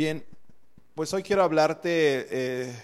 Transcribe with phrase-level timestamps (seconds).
[0.00, 0.24] Bien,
[0.94, 2.74] pues hoy quiero hablarte, eh,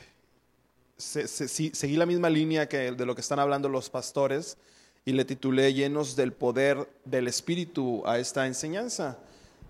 [0.99, 4.59] sí, seguí la misma línea que de lo que están hablando los pastores
[5.07, 9.17] y le titulé Llenos del poder del Espíritu a esta enseñanza.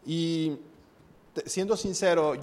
[0.04, 0.58] Y
[1.44, 2.34] siendo sincero,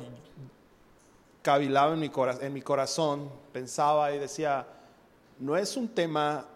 [1.41, 4.65] cavilaba en mi, cora- en mi corazón, pensaba y decía,
[5.37, 6.47] no es un tema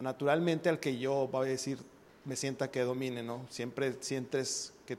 [0.00, 1.78] naturalmente al que yo, voy a decir,
[2.24, 3.46] me sienta que domine, ¿no?
[3.50, 4.98] Siempre sientes que,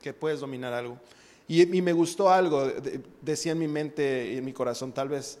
[0.00, 1.00] que puedes dominar algo.
[1.48, 5.38] Y, me gustó algo, de- decía en mi mente y en mi corazón, tal vez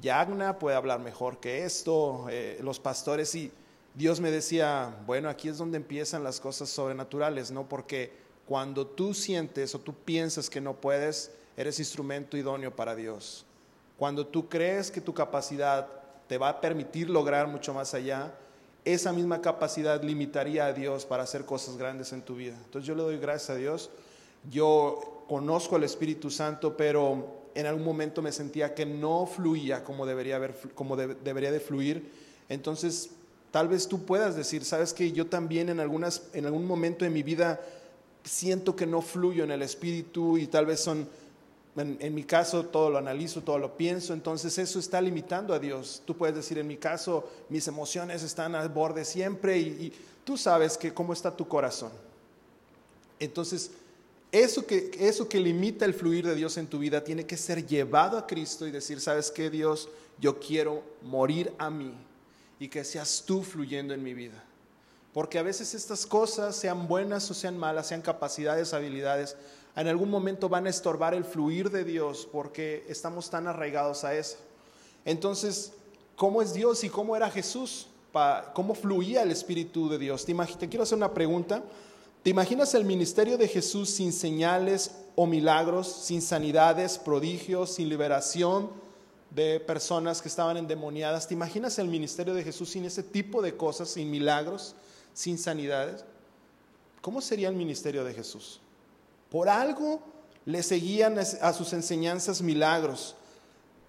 [0.00, 3.50] Yagna puede hablar mejor que esto, eh, los pastores, y
[3.94, 7.68] Dios me decía, bueno, aquí es donde empiezan las cosas sobrenaturales, ¿no?
[7.68, 8.12] Porque
[8.46, 13.44] cuando tú sientes o tú piensas que no puedes, eres instrumento idóneo para Dios.
[13.96, 15.88] Cuando tú crees que tu capacidad
[16.28, 18.32] te va a permitir lograr mucho más allá,
[18.84, 22.54] esa misma capacidad limitaría a Dios para hacer cosas grandes en tu vida.
[22.64, 23.90] Entonces yo le doy gracias a Dios.
[24.48, 30.06] Yo conozco al Espíritu Santo, pero en algún momento me sentía que no fluía como
[30.06, 32.10] debería, haber, como de- debería de fluir.
[32.48, 33.10] Entonces,
[33.50, 37.10] tal vez tú puedas decir, sabes que yo también en, algunas, en algún momento de
[37.10, 37.60] mi vida
[38.24, 41.08] siento que no fluyo en el Espíritu y tal vez son
[41.76, 46.02] en, mi caso todo lo analizo, todo lo pienso, entonces eso está limitando a Dios.
[46.04, 49.92] Tú puedes decir, en mi caso mis emociones están al borde siempre y, y
[50.24, 51.92] tú sabes que cómo está tu corazón.
[53.20, 53.70] Entonces,
[54.30, 57.66] eso que, eso que limita el fluir de Dios en tu vida tiene que ser
[57.66, 59.88] llevado a Cristo y decir, ¿sabes qué Dios?
[60.20, 61.94] Yo quiero morir a mí
[62.60, 64.44] y que seas tú fluyendo en mi vida.
[65.14, 69.36] Porque a veces estas cosas, sean buenas o sean malas, sean capacidades, habilidades,
[69.74, 74.14] en algún momento van a estorbar el fluir de Dios porque estamos tan arraigados a
[74.14, 74.36] eso.
[75.04, 75.72] Entonces,
[76.16, 77.86] ¿cómo es Dios y cómo era Jesús?
[78.54, 80.24] ¿Cómo fluía el Espíritu de Dios?
[80.24, 81.62] Te, imag- te quiero hacer una pregunta.
[82.22, 88.70] ¿Te imaginas el ministerio de Jesús sin señales o milagros, sin sanidades, prodigios, sin liberación
[89.30, 91.28] de personas que estaban endemoniadas?
[91.28, 94.74] ¿Te imaginas el ministerio de Jesús sin ese tipo de cosas, sin milagros,
[95.14, 96.04] sin sanidades?
[97.00, 98.60] ¿Cómo sería el ministerio de Jesús?
[99.30, 100.00] Por algo
[100.44, 103.14] le seguían a sus enseñanzas milagros.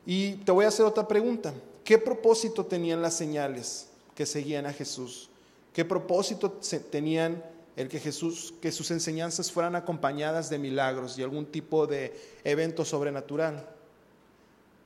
[0.06, 1.54] Y te voy a hacer otra pregunta.
[1.84, 5.30] ¿Qué propósito tenían las señales que seguían a Jesús?
[5.74, 6.60] ¿Qué propósito
[6.92, 7.44] tenían
[7.80, 12.14] el que Jesús, que sus enseñanzas fueran acompañadas de milagros y algún tipo de
[12.44, 13.70] evento sobrenatural?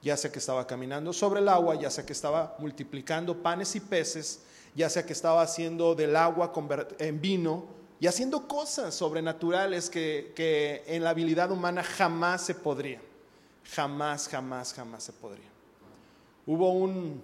[0.03, 3.79] Ya sea que estaba caminando sobre el agua, ya sea que estaba multiplicando panes y
[3.79, 4.41] peces,
[4.75, 6.53] ya sea que estaba haciendo del agua
[6.99, 7.65] en vino
[7.99, 13.01] y haciendo cosas sobrenaturales que, que en la habilidad humana jamás se podría.
[13.73, 15.49] Jamás, jamás, jamás se podría.
[16.45, 17.23] Hubo un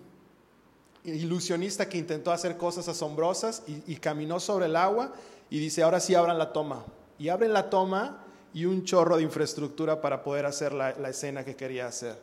[1.03, 5.13] ilusionista que intentó hacer cosas asombrosas y caminó sobre el agua
[5.49, 6.83] y dice, ahora sí abran la toma.
[7.17, 11.43] Y abren la toma y un chorro de infraestructura para poder hacer la, la escena
[11.43, 12.15] que quería hacer.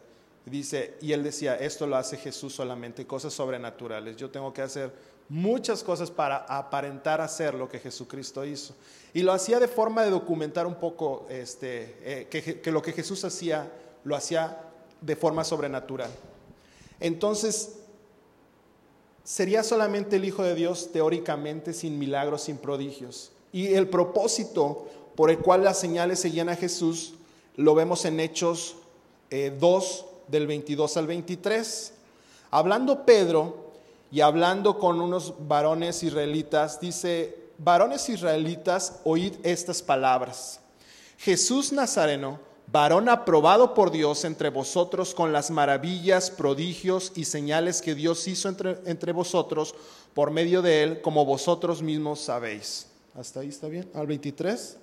[0.45, 4.17] Dice, y él decía, esto lo hace Jesús solamente, cosas sobrenaturales.
[4.17, 4.93] Yo tengo que hacer
[5.29, 8.75] muchas cosas para aparentar hacer lo que Jesucristo hizo.
[9.13, 13.25] Y lo hacía de forma de documentar un poco este, eh, que lo que Jesús
[13.25, 13.73] hacía,
[14.05, 14.61] lo hacía
[15.01, 16.11] de forma sobrenatural.
[17.01, 17.81] Entonces,
[19.27, 23.33] sería solamente el Hijo de Dios teóricamente sin milagros, sin prodigios.
[23.53, 27.15] Y el propósito por el cual las señales seguían a Jesús
[27.57, 28.77] lo vemos en Hechos
[29.31, 31.93] eh, 2 del 22 al 23.
[32.51, 33.73] Hablando Pedro
[34.13, 40.61] y hablando con unos varones israelitas, dice, varones israelitas, oíd estas palabras.
[41.19, 47.95] Jesús Nazareno, varón aprobado por Dios entre vosotros con las maravillas, prodigios y señales que
[47.95, 49.75] Dios hizo entre, entre vosotros
[50.15, 52.87] por medio de él, como vosotros mismos sabéis.
[53.15, 53.89] ¿Hasta ahí está bien?
[53.95, 54.79] ¿Al 23?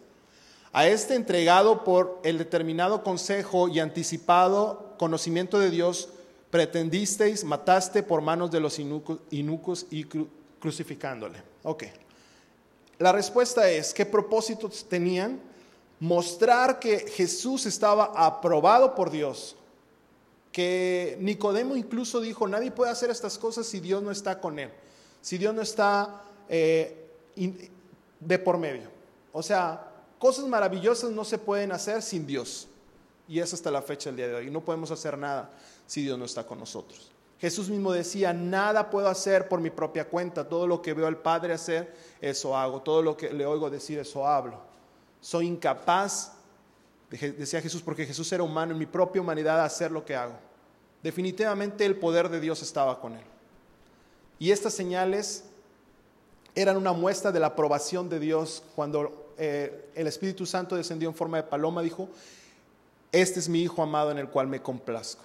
[0.71, 6.09] A este entregado por el determinado consejo y anticipado conocimiento de Dios,
[6.49, 10.27] pretendisteis, mataste por manos de los inucos, y cru,
[10.59, 11.41] crucificándole.
[11.63, 11.83] Ok.
[12.99, 15.39] La respuesta es, ¿qué propósitos tenían?
[16.03, 19.55] Mostrar que Jesús estaba aprobado por Dios.
[20.51, 24.69] Que Nicodemo incluso dijo, nadie puede hacer estas cosas si Dios no está con él,
[25.21, 27.09] si Dios no está eh,
[28.19, 28.89] de por medio.
[29.31, 32.67] O sea, cosas maravillosas no se pueden hacer sin Dios.
[33.25, 34.51] Y es hasta la fecha del día de hoy.
[34.51, 35.53] No podemos hacer nada
[35.87, 37.13] si Dios no está con nosotros.
[37.39, 40.49] Jesús mismo decía, nada puedo hacer por mi propia cuenta.
[40.49, 42.81] Todo lo que veo al Padre hacer, eso hago.
[42.81, 44.72] Todo lo que le oigo decir, eso hablo.
[45.23, 46.33] Soy incapaz,
[47.09, 50.33] decía Jesús, porque Jesús era humano en mi propia humanidad, hacer lo que hago.
[51.01, 53.23] Definitivamente el poder de Dios estaba con él.
[54.37, 55.45] Y estas señales
[56.55, 61.15] eran una muestra de la aprobación de Dios cuando eh, el Espíritu Santo descendió en
[61.15, 62.09] forma de paloma, dijo,
[63.13, 65.23] este es mi Hijo amado en el cual me complazco.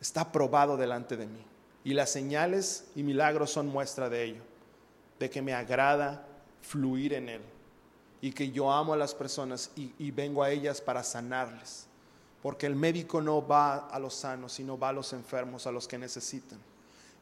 [0.00, 1.44] Está probado delante de mí.
[1.82, 4.42] Y las señales y milagros son muestra de ello,
[5.18, 6.24] de que me agrada
[6.62, 7.42] fluir en Él
[8.22, 11.86] y que yo amo a las personas y, vengo a ellas para sanarles.
[12.42, 15.88] Porque el médico no va a los sanos, sino va a los enfermos, a los
[15.88, 16.58] que necesitan.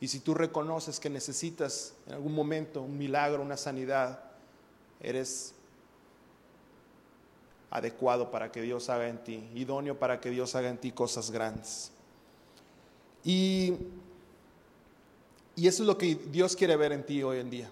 [0.00, 4.20] Y si tú reconoces que necesitas en algún momento un milagro, una sanidad,
[5.00, 5.54] eres
[7.70, 11.30] adecuado para que Dios haga en ti, idóneo para que Dios haga en ti cosas
[11.30, 11.90] grandes.
[13.24, 13.74] Y,
[15.56, 17.70] y eso es lo que Dios quiere ver en ti hoy en día.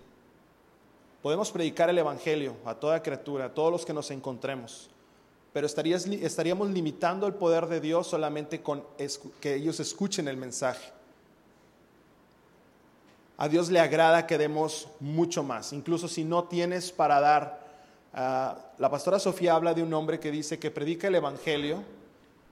[1.26, 4.88] Podemos predicar el Evangelio a toda criatura, a todos los que nos encontremos,
[5.52, 8.84] pero estaríamos limitando el poder de Dios solamente con
[9.40, 10.92] que ellos escuchen el mensaje.
[13.38, 17.66] A Dios le agrada que demos mucho más, incluso si no tienes para dar
[18.18, 21.82] Ah, la pastora Sofía habla de un hombre que dice que predica el Evangelio,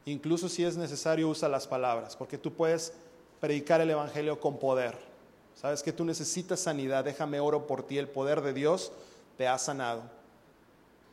[0.05, 2.93] incluso si es necesario usa las palabras, porque tú puedes
[3.39, 5.14] predicar el Evangelio con poder.
[5.55, 8.93] Sabes que tú necesitas sanidad, déjame oro por ti, el poder de Dios
[9.37, 10.03] te ha sanado.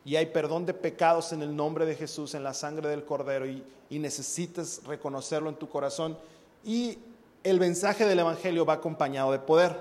[0.04, 3.46] Y hay perdón de pecados en el nombre de Jesús, en la sangre del Cordero,
[3.46, 6.18] y, necesitas reconocerlo en tu corazón.
[6.64, 6.98] Y
[7.44, 9.76] el mensaje del Evangelio va acompañado de poder.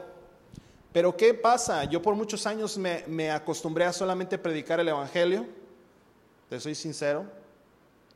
[0.93, 1.85] Pero ¿qué pasa?
[1.85, 5.47] Yo por muchos años me, acostumbré a solamente predicar el Evangelio,
[6.49, 7.25] te soy sincero,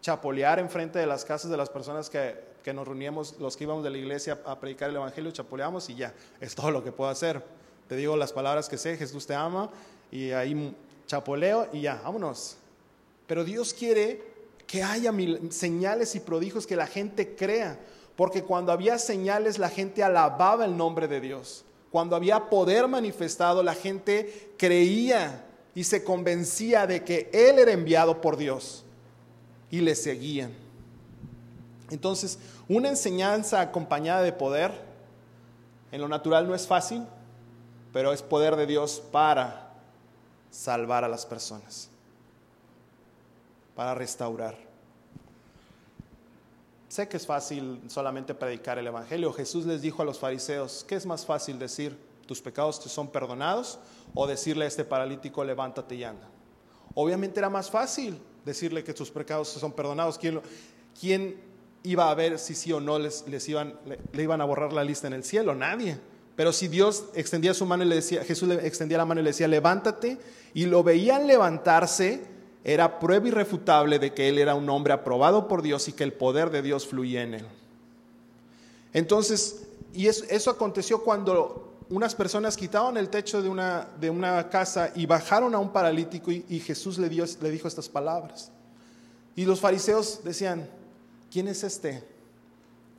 [0.00, 3.90] chapolear enfrente de las casas de las personas que, nos reuníamos, los que íbamos de
[3.90, 7.43] la iglesia a predicar el Evangelio, chapoleamos y ya, es todo lo que puedo hacer.
[7.88, 9.70] Te digo las palabras que sé, Jesús te ama,
[10.11, 10.75] y ahí
[11.06, 12.56] chapoleo y ya, vámonos.
[13.26, 14.22] Pero Dios quiere
[14.66, 15.12] que haya
[15.50, 17.78] señales y prodigios que la gente crea,
[18.16, 21.64] porque cuando había señales la gente alababa el nombre de Dios.
[21.90, 25.44] Cuando había poder manifestado, la gente creía
[25.75, 28.84] y se convencía de que Él era enviado por Dios
[29.70, 30.63] y le seguían.
[31.94, 34.73] Entonces, una enseñanza acompañada de poder,
[35.93, 37.06] en lo natural no es fácil,
[37.93, 39.73] pero es poder de Dios para
[40.50, 41.88] salvar a las personas,
[43.76, 44.56] para restaurar.
[46.88, 49.32] Sé que es fácil solamente predicar el Evangelio.
[49.32, 51.96] Jesús les dijo a los fariseos, ¿qué es más fácil decir?
[52.26, 53.79] ¿Tus pecados te son perdonados?
[54.14, 56.29] O decirle a este paralítico, levántate y anda.
[56.94, 60.19] Obviamente era más fácil decirle que tus pecados te son perdonados.
[60.19, 60.41] ¿Quién,
[60.99, 61.53] quién
[61.84, 64.82] iba a ver si sí o no les, les iban, le, iban a borrar la
[64.82, 65.54] lista en el cielo?
[65.54, 65.98] Nadie.
[66.34, 69.25] Pero si Dios extendía su mano y le decía, Jesús le extendía la mano y
[69.25, 70.19] le decía, levántate,
[70.52, 72.25] y lo veían levantarse,
[72.64, 76.14] era prueba irrefutable de que él era un hombre aprobado por Dios y que el
[76.14, 77.46] poder de Dios fluía en él.
[78.94, 84.90] Entonces, y eso, aconteció cuando unas personas quitaron el techo de una, de una casa
[84.94, 88.50] y bajaron a un paralítico y, Jesús le, dio, le dijo estas palabras.
[89.36, 90.69] Y los fariseos decían,
[91.34, 92.02] ¿quién es este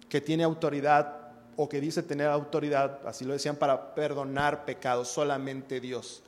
[0.09, 5.07] que tiene autoridad o que dice tener autoridad, así lo decían, para perdonar pecados?
[5.07, 6.21] Solamente Dios.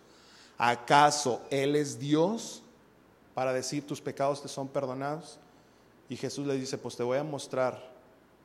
[0.58, 2.64] ¿Acaso Él es Dios?
[3.38, 5.38] para decir tus pecados te son perdonados.
[6.10, 7.88] Y Jesús le dice, pues te voy a mostrar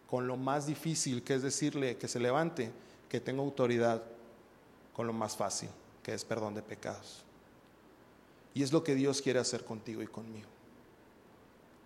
[0.06, 2.70] con lo más difícil, que es decirle que se levante,
[3.08, 4.02] que tengo autoridad
[4.92, 5.70] con lo más fácil,
[6.02, 7.22] que es perdón de pecados.
[8.52, 10.50] Y es lo que Dios quiere hacer contigo y conmigo.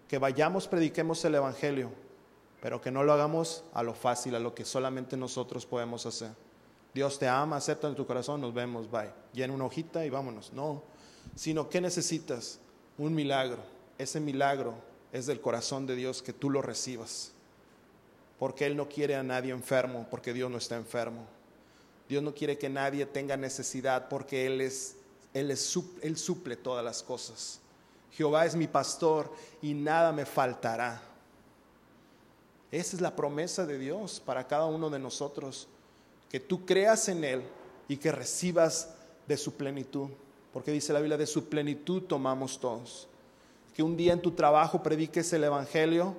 [0.09, 1.91] Que vayamos, prediquemos el Evangelio,
[2.61, 6.31] pero que no lo hagamos a lo fácil, a lo que solamente nosotros podemos hacer.
[6.95, 9.11] Dios te ama, acepta en tu corazón, nos vemos, bye.
[9.35, 10.53] Llena una hojita y vámonos.
[10.53, 10.83] No,
[11.35, 12.59] sino que necesitas
[12.97, 13.59] un milagro.
[13.99, 14.75] Ese milagro
[15.13, 17.33] es del corazón de Dios que tú lo recibas.
[18.39, 21.27] Porque Él no quiere a nadie enfermo, porque Dios no está enfermo.
[22.09, 24.97] Dios no quiere que nadie tenga necesidad, porque Él es,
[25.35, 27.61] Él es, Él suple todas las cosas.
[28.13, 29.33] Jehová es mi pastor
[29.63, 31.03] y nada me faltará.
[32.71, 35.69] Esa es la promesa de Dios para cada uno de nosotros,
[36.29, 37.43] que tú creas en Él
[37.89, 38.95] y que recibas
[39.27, 40.11] de su plenitud
[40.57, 43.07] porque dice la Biblia, de su plenitud tomamos todos.
[43.75, 46.17] Que un día en tu trabajo prediques el Evangelio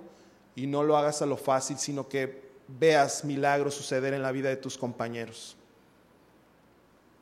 [0.55, 4.49] y no lo hagas a lo fácil, sino que veas milagros suceder en la vida
[4.49, 5.57] de tus compañeros.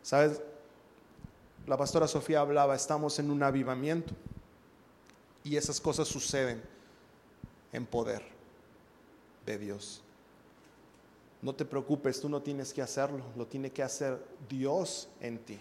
[0.02, 0.42] ¿Sabes?
[1.66, 4.14] La pastora Sofía hablaba, estamos en un avivamiento
[5.46, 6.62] y esas cosas suceden
[7.72, 8.24] en poder
[9.46, 10.02] de Dios.
[11.42, 15.60] No te preocupes, tú no tienes que hacerlo, lo tiene que hacer Dios en ti.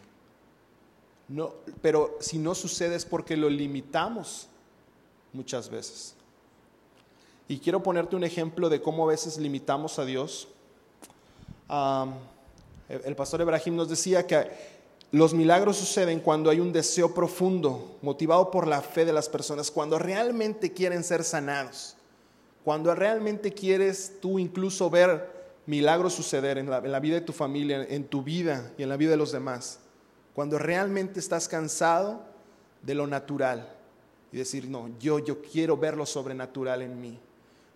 [1.29, 4.49] No, pero si no sucede es porque lo limitamos
[5.35, 6.15] muchas veces.
[7.47, 10.49] Y quiero ponerte un ejemplo de cómo a veces limitamos a Dios.
[12.89, 14.74] el pastor Ibrahim nos decía que
[15.15, 19.71] los milagros suceden cuando hay un deseo profundo, motivado por la fe de las personas,
[19.71, 21.97] cuando realmente quieren ser sanados.
[22.65, 25.31] cuando realmente quieres tú incluso ver
[25.67, 29.11] milagros suceder en la, vida de tu familia, en tu vida y en la vida
[29.11, 29.79] de los demás,
[30.35, 32.23] cuando realmente estás cansado
[32.83, 33.73] de lo natural
[34.33, 37.21] y decir, no, yo, yo quiero ver lo sobrenatural en mí.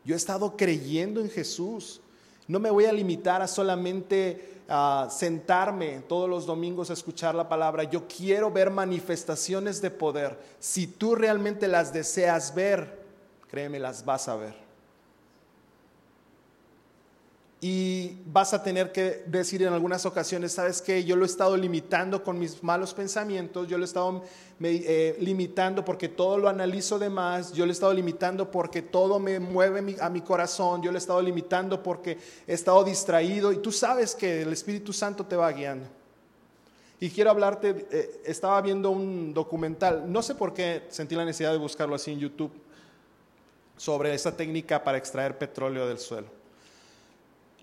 [0.05, 2.01] Yo he estado creyendo en Jesús.
[2.49, 4.58] No me voy a limitar a solamente
[5.11, 7.85] sentarme todos los domingos a escuchar la palabra.
[7.85, 10.39] Yo quiero ver manifestaciones de poder.
[10.59, 13.03] Si tú realmente las deseas ver,
[13.49, 14.68] créeme, las vas a ver
[17.61, 21.57] y vas a tener que decir en algunas ocasiones, sabes que yo lo he estado
[21.57, 24.23] limitando con mis malos pensamientos, yo lo he estado
[24.61, 29.19] eh, limitando porque todo lo analizo de más, yo lo he estado limitando porque todo
[29.19, 33.57] me mueve a mi corazón, yo lo he estado limitando porque he estado distraído y
[33.57, 35.89] tú sabes que el Espíritu Santo te va guiando.
[37.01, 41.51] Y quiero hablarte, eh, estaba viendo un documental, no sé por qué sentí la necesidad
[41.51, 42.53] de buscarlo así en YouTube,
[43.77, 46.38] sobre esa técnica para extraer petróleo del suelo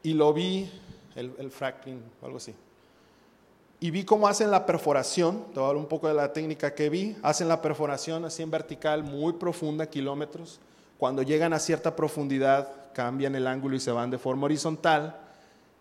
[0.05, 0.69] y lo vi,
[1.15, 2.53] el, fracking o algo así.
[3.79, 6.75] Y vi cómo hacen la perforación, te voy a hablar un poco de la técnica
[6.75, 10.59] que vi, hacen la perforación así en vertical, muy profunda, kilómetros.
[10.99, 15.19] Cuando llegan a cierta profundidad, cambian el ángulo y se van de forma horizontal.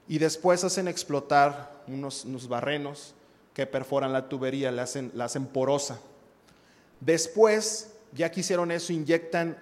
[0.08, 3.14] Y después hacen explotar unos, unos barrenos
[3.52, 6.00] que perforan la tubería, la hacen, la hacen porosa.
[6.98, 9.58] Después, ya que hicieron eso, inyectan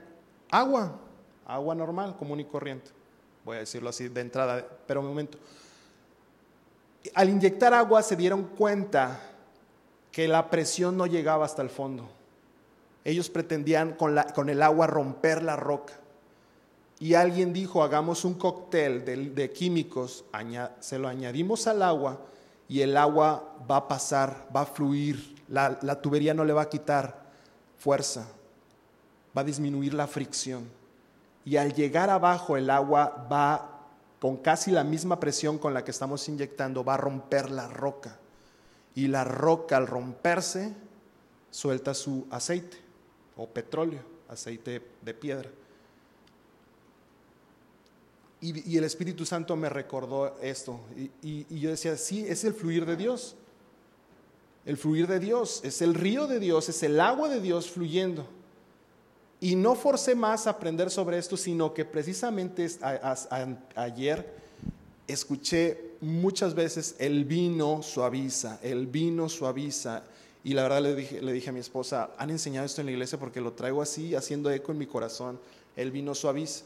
[0.52, 1.00] agua,
[1.47, 3.01] agua normal, común y corriente
[3.44, 5.38] voy a decirlo así de entrada, pero un momento.
[7.14, 9.20] Al inyectar agua se dieron cuenta
[10.11, 12.08] que la presión no llegaba hasta el fondo.
[13.04, 15.94] Ellos pretendían con, la, con el agua romper la roca.
[17.00, 20.25] Y alguien dijo, hagamos un cóctel de, químicos,
[20.78, 22.20] se lo añadimos al agua
[22.68, 26.62] y el agua va a pasar, va a fluir, la, la tubería no le va
[26.62, 27.25] a quitar
[27.76, 28.28] fuerza,
[29.37, 30.81] va a disminuir la fricción
[31.44, 33.72] y al llegar abajo el agua va
[34.20, 38.18] con casi la misma presión con la que estamos inyectando, va a romper la roca.
[38.94, 40.72] Y la roca al romperse
[41.50, 42.76] suelta su aceite
[43.37, 45.50] o petróleo, aceite de piedra.
[48.40, 50.80] Y, el Espíritu Santo me recordó esto.
[50.96, 53.37] Y, y yo decía, sí, es el fluir de Dios.
[54.64, 58.28] El fluir de Dios, es el río de Dios, es el agua de Dios fluyendo.
[59.42, 62.64] Y no forcé más a aprender sobre esto, sino que precisamente
[63.75, 64.32] ayer
[65.08, 70.04] escuché muchas veces el vino suaviza, el vino suaviza.
[70.44, 72.92] Y la verdad le dije, le dije a mi esposa, han enseñado esto en la
[72.92, 75.40] iglesia porque lo traigo así, haciendo eco en mi corazón,
[75.75, 76.64] el vino suaviza.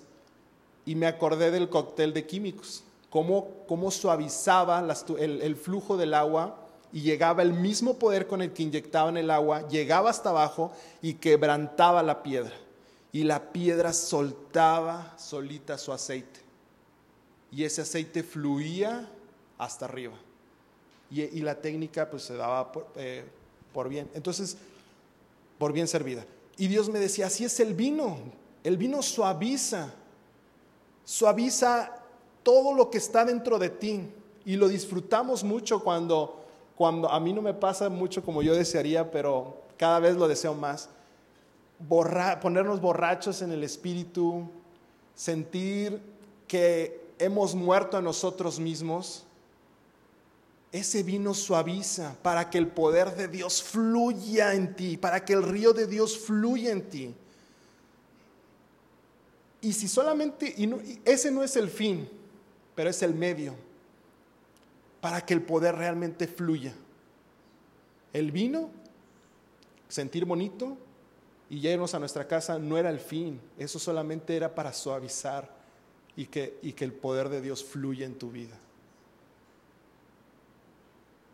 [0.85, 4.87] Y me acordé del cóctel de químicos, cómo, cómo suavizaba
[5.19, 9.31] el, el flujo del agua y llegaba el mismo poder con el que inyectaban el
[9.31, 12.66] agua, llegaba hasta abajo y quebrantaba la piedra
[13.17, 16.39] y la piedra soltaba solita su aceite.
[17.51, 19.09] Y ese aceite fluía
[19.57, 20.13] hasta arriba.
[21.11, 23.25] Y, la técnica pues se daba eh,
[23.73, 24.11] por, bien.
[24.13, 24.59] Entonces,
[25.57, 26.27] por bien servida.
[26.59, 28.19] Y Dios me decía, así es el vino.
[28.63, 29.95] El vino suaviza.
[31.07, 31.97] Suaviza
[32.43, 34.11] todo lo que está dentro de ti.
[34.45, 36.45] Y lo disfrutamos mucho cuando,
[36.77, 40.53] cuando a mí no me pasa mucho como yo desearía, pero cada vez lo deseo
[40.53, 40.91] más
[42.41, 44.49] ponernos borrachos en el espíritu,
[45.15, 46.01] sentir
[46.47, 49.25] que hemos muerto a nosotros mismos,
[50.73, 55.43] ese vino suaviza para que el poder de Dios fluya en ti, para que el
[55.43, 57.15] río de Dios fluya en ti.
[59.61, 62.09] Y si solamente, y ese no es el fin,
[62.75, 63.55] pero es el medio,
[65.01, 66.75] para que el poder realmente fluya.
[68.13, 68.71] El vino,
[69.89, 70.77] sentir bonito,
[71.49, 75.49] y irnos a nuestra casa no era el fin, eso solamente era para suavizar
[76.17, 78.57] y que, y que el poder de Dios fluya en tu vida.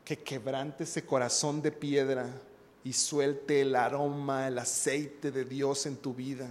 [0.05, 2.29] Que quebrante ese corazón de piedra
[2.85, 6.49] y suelte el aroma, el aceite de Dios en tu vida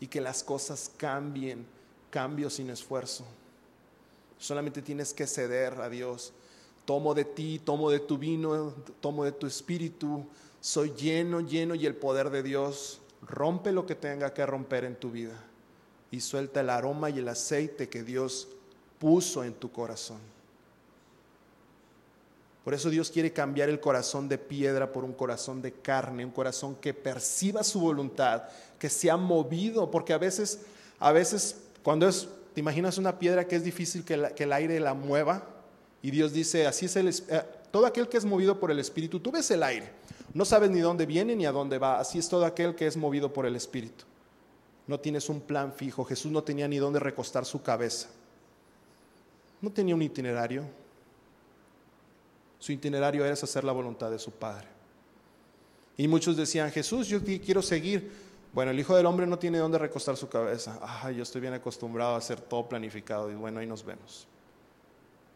[0.00, 1.66] y que las cosas cambien,
[2.10, 3.24] cambio sin esfuerzo.
[4.38, 6.32] Solamente tienes que ceder a Dios.
[6.84, 10.26] Tomo de ti, tomo de tu vino, tomo de tu espíritu,
[10.60, 14.96] soy lleno, lleno y el poder de Dios rompe lo que tenga que romper en
[14.96, 15.44] tu vida
[16.10, 18.48] y suelta el aroma y el aceite que Dios
[18.98, 20.18] puso en tu corazón.
[22.64, 26.30] Por eso Dios quiere cambiar el corazón de piedra por un corazón de carne, un
[26.30, 28.42] corazón que perciba su voluntad,
[28.78, 30.60] que sea movido, porque a veces,
[30.98, 34.92] a veces cuando es, te imaginas una piedra que es difícil que, el aire la
[34.92, 35.48] mueva,
[36.02, 39.18] y Dios dice, así es el, eh, todo aquel que es movido por el Espíritu,
[39.18, 39.90] tú ves el aire,
[40.34, 41.98] no sabes ni dónde viene ni a dónde va.
[41.98, 44.04] Así es todo aquel que es movido por el Espíritu.
[44.86, 46.04] no tienes un plan fijo.
[46.04, 48.08] Jesús no tenía ni dónde recostar su cabeza.
[49.60, 50.64] No tenía un itinerario.
[52.58, 54.66] Su itinerario era hacer la voluntad de su Padre.
[55.96, 58.10] Y muchos decían, Jesús, yo quiero seguir.
[58.52, 60.78] Bueno, el Hijo del Hombre no tiene dónde recostar su cabeza.
[60.80, 63.30] Ah, yo estoy bien acostumbrado a hacer todo planificado.
[63.30, 64.26] Y bueno, ahí nos vemos.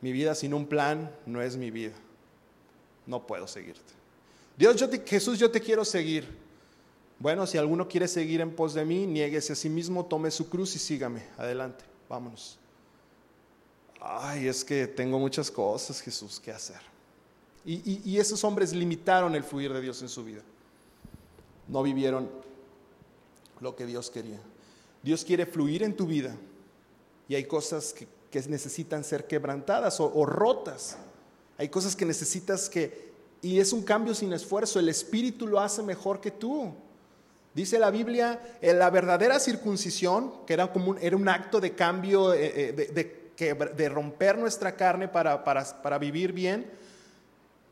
[0.01, 1.95] Mi vida sin un plan no es mi vida.
[3.07, 4.02] No puedo seguirte.
[4.63, 4.77] Dios,
[5.07, 6.39] Jesús, yo te quiero seguir.
[7.19, 10.49] Bueno, si alguno quiere seguir en pos de mí, niéguese a sí mismo, tome su
[10.49, 11.25] cruz y sígame.
[11.37, 12.61] Adelante, vámonos.
[14.01, 16.81] Ay, es que tengo muchas cosas, Jesús, que hacer.
[17.65, 20.43] Y, esos hombres limitaron el fluir de Dios en su vida.
[21.67, 22.31] No vivieron
[23.59, 24.39] lo que Dios quería.
[25.03, 26.37] Dios quiere fluir en tu vida
[27.29, 28.07] y hay cosas que,
[28.49, 30.99] necesitan ser quebrantadas o, rotas.
[31.59, 33.12] Hay cosas que necesitas que...
[33.43, 34.79] Y es un cambio sin esfuerzo.
[34.79, 36.73] El Espíritu lo hace mejor que tú.
[37.55, 41.75] Dice la Biblia, en la verdadera circuncisión, que era, como un, era un acto de
[41.75, 46.71] cambio, eh, eh, de, de, romper nuestra carne para, para, para vivir bien,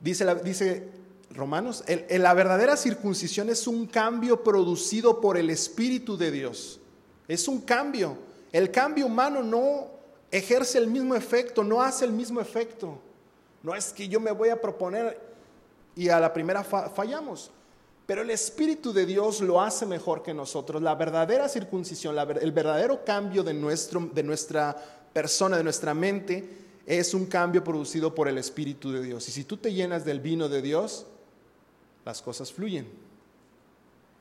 [0.01, 0.89] dice, la, dice
[1.31, 6.81] Romanos, la verdadera circuncisión es un cambio producido por el Espíritu de Dios.
[7.29, 8.19] Es un cambio.
[8.53, 9.87] El cambio humano no
[10.31, 12.99] ejerce el mismo efecto, no hace el mismo efecto.
[13.63, 15.30] No es que yo me voy a proponer
[16.01, 17.51] y a la primera fallamos.
[18.07, 20.81] Pero el Espíritu de Dios lo hace mejor que nosotros.
[20.81, 24.75] La verdadera circuncisión, el verdadero cambio de, nuestro, de nuestra
[25.13, 29.29] persona, de nuestra mente, es un cambio producido por el Espíritu de Dios.
[29.29, 31.07] Y si tú te llenas del vino de Dios,
[32.07, 32.89] las cosas fluyen.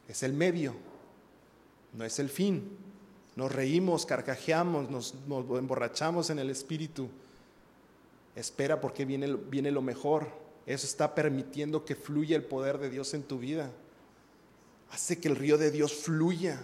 [0.09, 0.75] Es el medio,
[1.93, 2.77] no es el fin.
[3.37, 5.13] Nos reímos, carcajeamos, nos,
[5.57, 7.07] emborrachamos en el Espíritu.
[8.35, 10.48] Espera porque viene, viene lo mejor.
[10.69, 13.71] Eso está permitiendo que fluya el poder de Dios en tu vida.
[14.91, 16.59] Hace que el río de Dios fluya.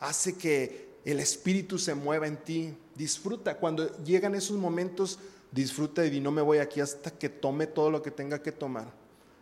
[0.00, 2.74] Hace que el Espíritu se mueva en ti.
[2.96, 3.56] Disfruta.
[3.56, 5.20] Cuando llegan esos momentos,
[5.52, 8.92] disfruta y no me voy aquí hasta que tome todo lo que tenga que tomar.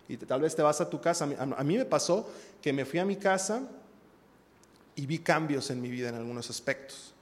[0.06, 1.26] Y tal vez te vas a tu casa.
[1.38, 2.28] A mí me pasó
[2.60, 3.66] que me fui a mi casa
[4.96, 7.14] y vi cambios en mi vida en algunos aspectos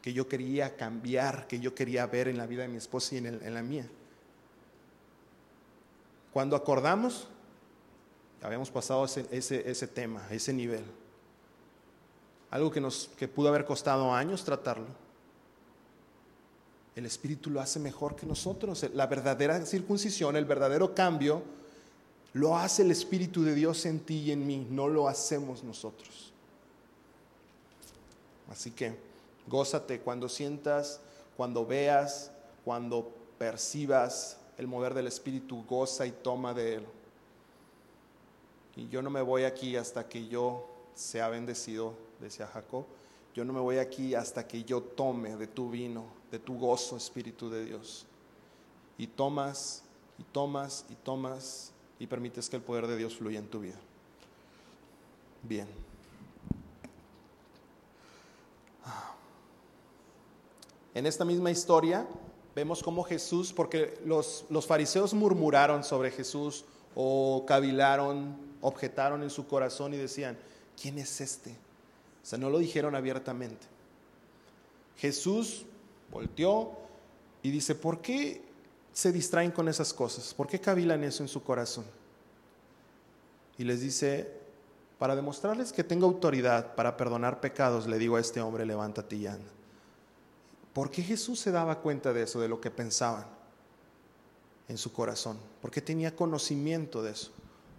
[0.00, 3.18] que yo quería cambiar, que yo quería ver en la vida de mi esposa y
[3.18, 3.88] en, la mía.
[6.34, 7.28] Cuando acordamos,
[8.42, 10.82] habíamos pasado ese, ese, ese, tema, ese nivel.
[12.50, 14.88] Algo que, nos, que pudo haber costado años tratarlo.
[16.96, 18.84] El Espíritu lo hace mejor que nosotros.
[18.94, 21.44] La verdadera circuncisión, el verdadero cambio,
[22.32, 26.32] lo hace el Espíritu de Dios en ti y en mí, no lo hacemos nosotros.
[28.50, 28.98] Así que
[29.46, 31.00] gózate cuando sientas,
[31.36, 32.32] cuando veas,
[32.64, 36.86] cuando percibas el mover del Espíritu, goza y toma de él.
[38.76, 42.84] Y yo no me voy aquí hasta que yo sea bendecido, decía Jacob.
[43.34, 46.96] Yo no me voy aquí hasta que yo tome de tu vino, de tu gozo,
[46.96, 48.06] Espíritu de Dios.
[48.96, 49.82] Y tomas,
[50.18, 53.78] y tomas, y tomas, y permites que el poder de Dios fluya en tu vida.
[55.42, 55.68] Bien.
[60.94, 62.06] En esta misma historia
[62.54, 66.64] vemos cómo Jesús, porque los, los fariseos murmuraron sobre Jesús
[66.94, 70.38] o cavilaron, objetaron en su corazón y decían,
[70.80, 71.50] ¿quién es este?
[71.50, 73.66] O sea, no lo dijeron abiertamente.
[74.96, 75.66] Jesús
[76.10, 76.72] volteó
[77.42, 78.42] y dice, ¿por qué
[78.92, 80.32] se distraen con esas cosas?
[80.32, 81.84] ¿Por qué cavilan eso en su corazón?
[83.58, 84.30] Y les dice,
[84.98, 89.63] para demostrarles que tengo autoridad para perdonar pecados, le digo a este hombre, levántate y.
[90.74, 93.24] ¿Por qué Jesús se daba cuenta de eso, de lo que pensaban
[94.68, 95.38] en su corazón?
[95.62, 97.30] ¿Por qué tenía conocimiento de eso?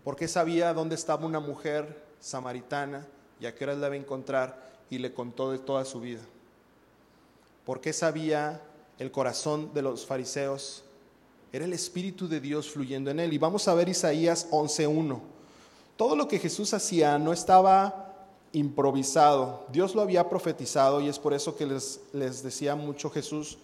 [0.04, 3.06] ¿Por qué sabía dónde estaba una mujer samaritana
[3.40, 6.22] y a qué hora la iba a encontrar y le contó de toda su vida?
[7.66, 8.62] ¿Por qué sabía
[8.98, 10.86] el corazón de los fariseos
[11.56, 13.32] era el Espíritu de Dios fluyendo en él.
[13.32, 15.22] Y vamos a ver Isaías 11.1.
[15.96, 18.05] Todo lo que Jesús hacía no estaba
[18.56, 19.66] improvisado.
[19.72, 23.58] Dios lo había profetizado y es por eso que les, les decía mucho Jesús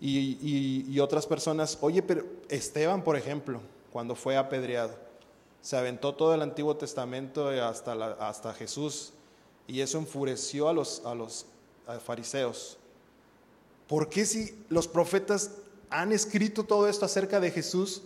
[0.00, 3.60] y, otras personas, oye, pero Esteban, por ejemplo,
[3.92, 4.94] cuando fue apedreado,
[5.62, 7.92] se aventó todo el Antiguo Testamento hasta,
[8.28, 9.12] hasta Jesús
[9.66, 11.46] y eso enfureció a los, a los
[12.04, 12.76] fariseos.
[13.86, 15.52] ¿Por qué si los profetas
[15.90, 18.02] han escrito todo esto acerca de Jesús,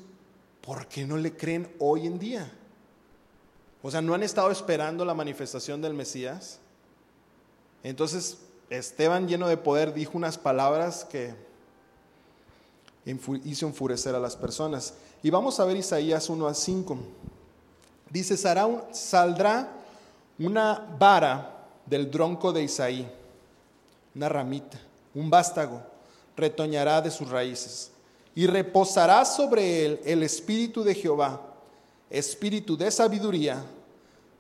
[0.61, 2.58] ¿por qué no le creen hoy en día?
[3.83, 6.59] O sea, ¿no han estado esperando la manifestación del Mesías?
[7.83, 8.39] Entonces,
[8.71, 11.35] Esteban lleno de poder dijo unas palabras que
[13.45, 14.95] hizo enfurecer a las personas.
[15.23, 16.99] Y vamos a ver Isaías 1 a 5.
[18.11, 19.73] Dice, saldrá
[20.39, 23.11] una vara del tronco de Isaí,
[24.15, 24.79] una ramita,
[25.15, 25.83] un vástago,
[26.37, 27.91] retoñará de sus raíces,
[28.35, 31.48] y reposará sobre él el espíritu de Jehová,
[32.11, 33.65] espíritu de sabiduría,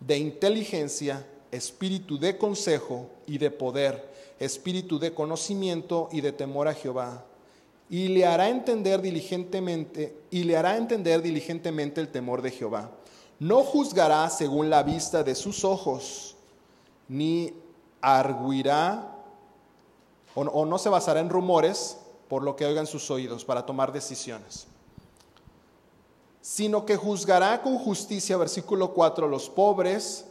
[0.00, 6.74] de inteligencia, espíritu de consejo y de poder, espíritu de conocimiento y de temor a
[6.74, 7.24] Jehová.
[7.90, 12.90] Y le hará entender diligentemente, y le hará entender diligentemente el temor de Jehová.
[13.38, 16.36] No juzgará según la vista de sus ojos,
[17.08, 17.54] ni
[18.00, 19.14] arguirá
[20.34, 23.92] o, o no se basará en rumores por lo que oigan sus oídos para tomar
[23.92, 24.66] decisiones
[26.48, 30.24] sino que juzgará con justicia, versículo 4, los pobres,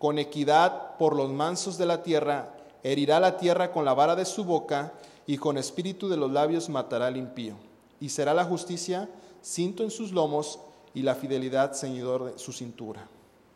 [0.00, 4.24] con equidad por los mansos de la tierra, herirá la tierra con la vara de
[4.24, 4.92] su boca,
[5.28, 7.54] y con espíritu de los labios matará al impío.
[8.00, 9.08] Y será la justicia
[9.42, 10.58] cinto en sus lomos
[10.92, 13.06] y la fidelidad ceñidor de su cintura.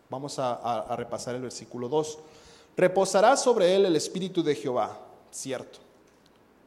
[0.08, 2.18] Vamos a, a repasar el versículo 2.
[2.76, 5.00] Reposará sobre él el espíritu de Jehová,
[5.32, 5.80] cierto.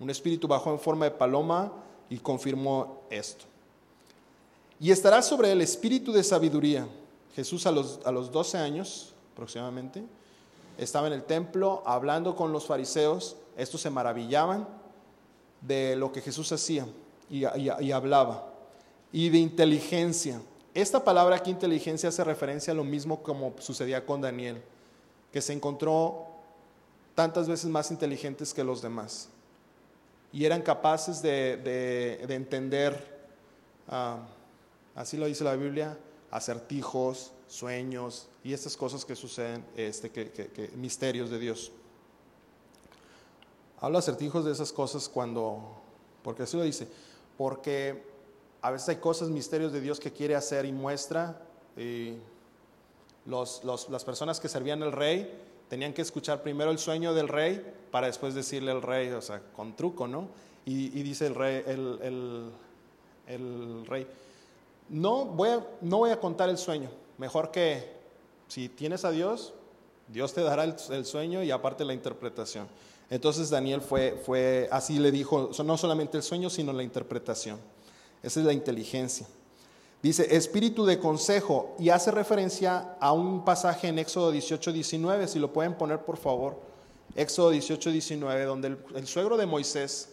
[0.01, 1.71] Un espíritu bajó en forma de paloma
[2.09, 3.45] y confirmó esto.
[4.79, 6.87] Y estará sobre el espíritu de sabiduría.
[7.35, 10.03] Jesús a los, a los 12 años aproximadamente
[10.77, 13.35] estaba en el templo hablando con los fariseos.
[13.55, 14.67] Estos se maravillaban
[15.61, 16.87] de lo que Jesús hacía
[17.29, 17.43] y,
[17.91, 18.53] hablaba.
[19.11, 20.41] Y de inteligencia.
[20.73, 24.61] Esta palabra aquí, inteligencia, hace referencia a lo mismo como sucedía con Daniel,
[25.31, 26.27] que se encontró
[27.15, 29.29] tantas veces más inteligentes que los demás.
[30.31, 33.27] Y eran capaces de, de, de entender
[33.87, 34.19] uh,
[34.97, 35.97] así lo dice la Biblia,
[36.31, 41.71] acertijos, sueños y estas cosas que suceden, este, que, misterios de Dios.
[43.79, 45.79] Hablo acertijos de esas cosas cuando,
[46.23, 46.87] porque así lo dice,
[47.37, 48.03] porque
[48.61, 51.41] a veces hay cosas, misterios de Dios que quiere hacer y muestra.
[51.77, 52.15] Y
[53.27, 55.31] los, los, las personas que servían al rey
[55.69, 59.41] tenían que escuchar primero el sueño del rey para después decirle al rey, o sea,
[59.55, 60.27] con truco, ¿no?
[60.65, 62.51] Y, dice el rey, el,
[63.27, 64.05] el rey,
[64.89, 66.89] no voy, a, no voy a contar el sueño.
[67.17, 67.97] Mejor que
[68.47, 69.53] si tienes a Dios,
[70.07, 72.67] Dios te dará el, sueño y aparte la interpretación.
[73.09, 77.57] Entonces Daniel fue, fue, así le dijo, no solamente el sueño, sino la interpretación.
[78.23, 79.27] Esa es la inteligencia.
[80.01, 85.39] Dice, espíritu de consejo, y hace referencia a un pasaje en Éxodo 18, 19, si
[85.39, 86.61] lo pueden poner por favor.
[87.15, 90.09] Éxodo 18, 19, donde el suegro de Moisés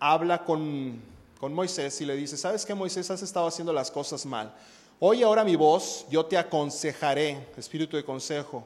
[0.00, 1.00] habla con,
[1.40, 3.10] con Moisés y le dice, ¿sabes qué Moisés?
[3.10, 4.54] Has estado haciendo las cosas mal.
[4.98, 8.62] Oye ahora mi voz, yo te aconsejaré, espíritu de consejo,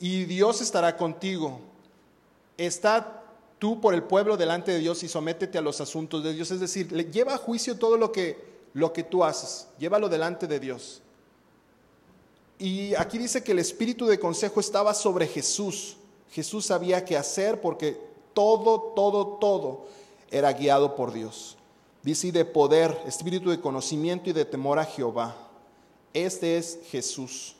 [0.00, 1.60] y Dios estará contigo.
[2.58, 3.22] Está
[3.60, 6.50] tú por el pueblo delante de Dios y sométete a los asuntos de Dios.
[6.50, 8.36] Es decir, lleva a juicio todo lo que,
[8.74, 11.00] lo que tú haces, llévalo delante de Dios.
[12.58, 15.96] Y aquí dice que el espíritu de consejo estaba sobre Jesús.
[16.32, 17.96] Jesús sabía qué hacer porque
[18.34, 19.86] todo, todo, todo
[20.32, 21.56] era guiado por Dios.
[22.02, 25.36] Dice, y de poder, espíritu de conocimiento y de temor a Jehová.
[26.12, 27.54] Este es Jesús,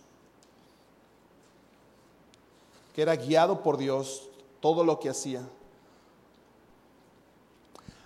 [2.95, 4.29] que era guiado por Dios
[4.61, 5.49] todo lo que hacía.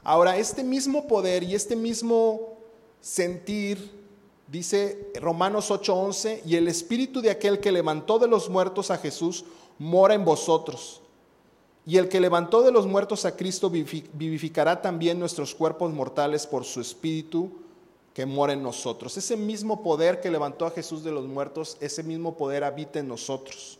[0.04, 2.58] Ahora, este mismo poder y este mismo
[3.00, 3.90] sentir,
[4.46, 9.44] dice Romanos 8:11, y el espíritu de aquel que levantó de los muertos a Jesús
[9.78, 11.00] mora en vosotros.
[11.88, 16.64] Y el que levantó de los muertos a Cristo vivificará también nuestros cuerpos mortales por
[16.64, 17.48] su espíritu
[18.12, 19.16] que mora en nosotros.
[19.16, 23.06] Ese mismo poder que levantó a Jesús de los muertos, ese mismo poder habita en
[23.06, 23.78] nosotros.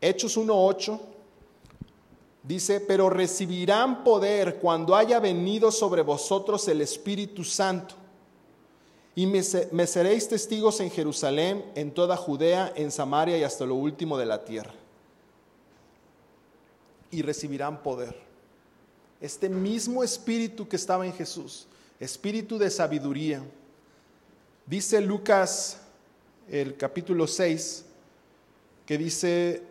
[0.00, 1.00] Hechos 1.8
[2.44, 7.96] dice, pero recibirán poder cuando haya venido sobre vosotros el Espíritu Santo.
[9.16, 13.74] Y me, me seréis testigos en Jerusalén, en toda Judea, en Samaria y hasta lo
[13.74, 14.81] último de la tierra
[17.12, 18.16] y recibirán poder.
[19.20, 21.68] Este mismo espíritu que estaba en Jesús,
[22.00, 23.40] espíritu de sabiduría.
[24.66, 25.78] Dice Lucas
[26.48, 27.84] el capítulo 6
[28.84, 29.62] que dice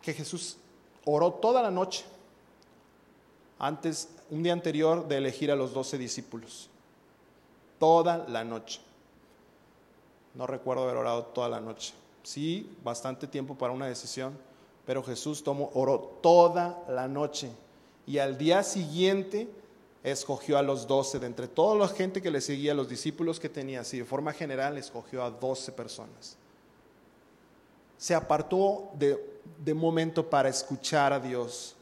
[0.00, 0.56] que Jesús
[1.04, 2.04] oró toda la noche
[3.58, 6.68] antes, un día anterior de elegir a los doce discípulos.
[7.78, 8.80] Toda la noche.
[10.34, 11.94] No recuerdo haber orado toda la noche.
[12.22, 14.36] Sí, bastante tiempo para una decisión,
[14.86, 17.50] pero Jesús tomó, oró toda la noche
[18.06, 19.48] y al día siguiente
[20.04, 23.48] escogió a los doce, de entre toda la gente que le seguía, los discípulos que
[23.48, 26.36] tenía, así de forma general escogió a doce personas.
[27.98, 29.18] Se apartó de,
[29.64, 31.74] de momento para escuchar a Dios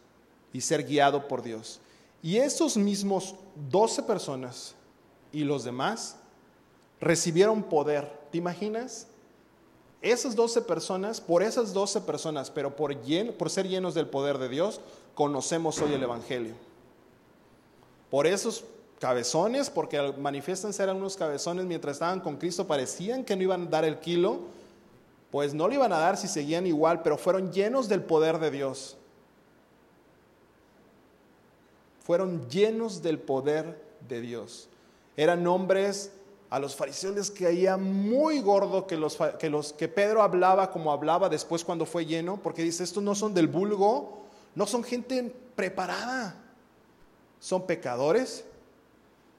[0.52, 1.80] y ser guiado por Dios.
[2.22, 3.34] Y esos mismos
[3.70, 4.74] doce personas
[5.30, 6.16] y los demás
[7.00, 8.10] recibieron poder.
[8.30, 9.08] ¿Te imaginas?
[10.04, 12.94] Esas 12 personas, por esas 12 personas, pero por,
[13.50, 14.80] ser llenos del poder de Dios,
[15.14, 16.54] conocemos hoy el Evangelio.
[18.10, 18.64] Por esos
[18.98, 23.70] cabezones, porque manifiestan ser unos cabezones mientras estaban con Cristo, parecían que no iban a
[23.70, 24.40] dar el kilo,
[25.30, 28.50] pues no lo iban a dar si seguían igual, pero fueron llenos del poder de
[28.50, 28.96] Dios.
[32.04, 34.68] Fueron llenos del poder de Dios.
[35.16, 36.12] Eran hombres,
[36.54, 40.92] a los fariseos les caía muy gordo que los, que los que Pedro hablaba como
[40.92, 44.22] hablaba después cuando fue lleno, porque dice, estos no son del vulgo,
[44.54, 46.40] no son gente preparada,
[47.40, 48.44] son pecadores,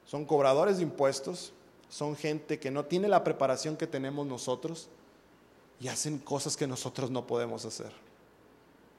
[0.04, 1.54] son cobradores de impuestos,
[1.88, 4.90] son gente que no tiene la preparación que tenemos nosotros
[5.80, 7.92] y hacen cosas que nosotros no podemos hacer.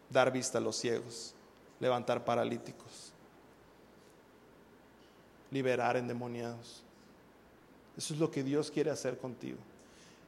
[0.10, 1.36] Dar vista a los ciegos,
[1.80, 3.14] levantar paralíticos,
[5.52, 6.82] liberar endemoniados.
[7.98, 9.58] Eso es lo que Dios quiere hacer contigo.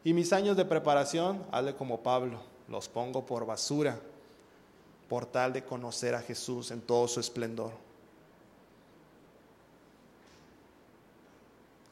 [0.03, 3.99] Y mis años de preparación, hazle como Pablo, los pongo por basura,
[5.07, 7.71] por tal de conocer a Jesús en todo su esplendor.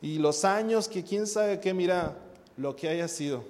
[0.01, 2.15] Y los años que quién sabe qué, mira,
[2.55, 3.43] lo que haya sido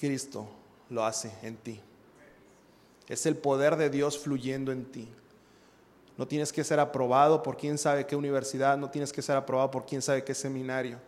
[0.00, 0.48] Cristo
[0.88, 1.78] lo hace en ti.
[3.06, 5.06] Es el poder de Dios fluyendo en ti.
[6.20, 9.70] No tienes que ser aprobado por quién sabe qué universidad, no tienes que ser aprobado
[9.70, 10.98] por quién sabe qué seminario.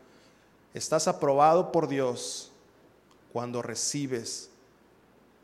[0.72, 2.50] Estás aprobado por Dios
[3.30, 4.48] cuando recibes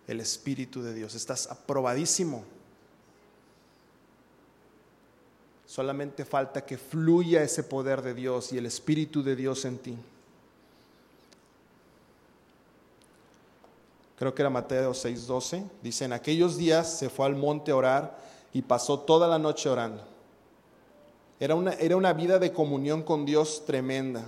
[0.06, 1.14] el Espíritu de Dios.
[1.14, 2.44] Estás aprobadísimo.
[5.66, 9.98] Solamente falta que fluya ese poder de Dios y el Espíritu de Dios en ti.
[14.18, 18.28] creo que era Mateo 6:12, dice, en aquellos días se fue al monte a orar
[18.52, 20.04] y pasó toda la noche orando.
[21.40, 24.24] Era una, era una vida de comunión con Dios tremenda.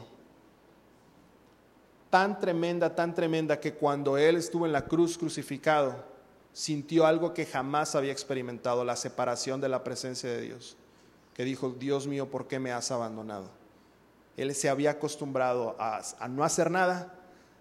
[2.09, 6.05] Tan tremenda, tan tremenda que cuando Él estuvo en la cruz crucificado,
[6.53, 10.77] sintió algo que jamás había experimentado, la separación de la presencia de Dios.
[11.35, 13.49] Que dijo, Dios mío, ¿por qué me has abandonado?
[14.37, 17.15] Él se había acostumbrado a, a no hacer nada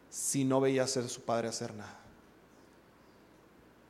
[0.09, 1.98] si no veía a su padre hacer nada.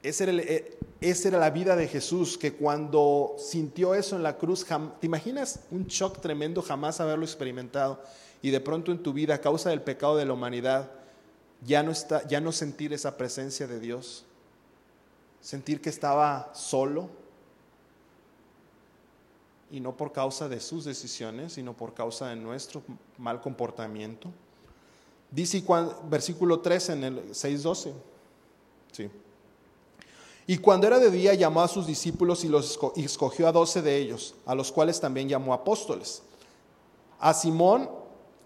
[0.01, 4.65] Eh, esa era, la vida de Jesús, que cuando sintió eso en la cruz,
[4.99, 8.01] ¿te imaginas un shock tremendo jamás haberlo experimentado?
[8.41, 10.91] Y de pronto en tu vida, a causa del pecado de la humanidad,
[11.65, 14.25] ya no, está, ya no sentir esa presencia de Dios,
[15.41, 17.09] sentir que estaba solo,
[19.71, 22.81] y no por causa de sus decisiones, sino por causa de nuestro
[23.17, 24.31] mal comportamiento.
[25.29, 25.63] Dice
[26.09, 27.93] versículo 3 en el 6.12.
[28.91, 29.09] Sí.
[30.49, 33.97] Y cuando era de día llamó a sus discípulos y los escogió a doce de
[33.97, 36.23] ellos, a los cuales también llamó apóstoles.
[37.19, 37.87] A Simón,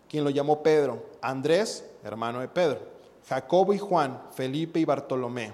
[0.10, 2.82] quien lo llamó Pedro, Andrés, hermano de Pedro,
[3.26, 5.54] Jacobo y Juan, Felipe y Bartolomé,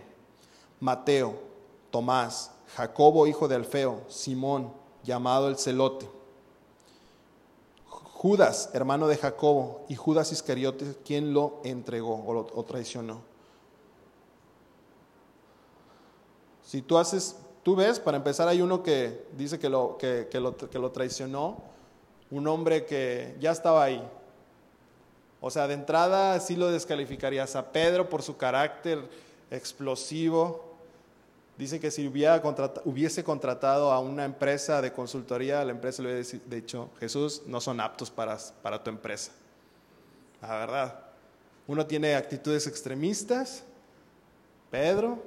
[0.80, 1.36] Mateo,
[1.92, 6.10] Tomás, Jacobo hijo de Alfeo, Simón, llamado el celote,
[7.86, 13.29] Judas, hermano de Jacobo, y Judas Iscariote, quien lo entregó o, o traicionó.
[16.70, 20.56] Si tú haces, tú ves, para empezar hay uno que dice que lo, que, lo,
[20.56, 21.64] que lo traicionó,
[22.30, 24.08] un hombre que ya estaba ahí.
[25.42, 29.00] O sea, de entrada sí lo descalificarías a Pedro por su carácter
[29.50, 30.64] explosivo.
[31.58, 36.92] Dice que si hubiese contratado a una empresa de consultoría, la empresa le hubiera dicho,
[37.00, 39.32] Jesús, no son aptos para, para tu empresa.
[40.40, 41.00] La verdad.
[41.66, 43.64] Uno tiene actitudes extremistas,
[44.70, 45.18] Pedro,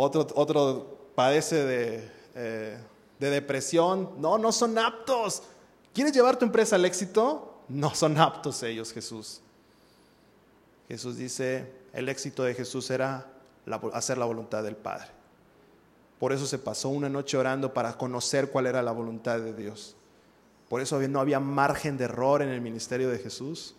[0.00, 2.78] otro, otro padece eh,
[3.18, 4.10] de, depresión.
[4.18, 5.42] No, no son aptos.
[5.92, 7.62] ¿Quieres llevar tu empresa al éxito?
[7.68, 9.40] No son aptos ellos, Jesús.
[10.86, 13.26] Jesús dice, el éxito de Jesús era
[13.92, 15.08] hacer la voluntad del Padre.
[16.18, 19.96] Por eso se pasó una noche orando para conocer cuál era la voluntad de Dios.
[20.68, 23.74] Por eso no había margen de error en el ministerio de Jesús,